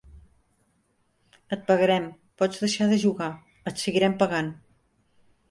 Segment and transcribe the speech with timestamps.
[1.57, 2.07] Et pagarem,
[2.43, 3.29] pots deixar de jugar,
[3.73, 4.53] et seguirem pagant!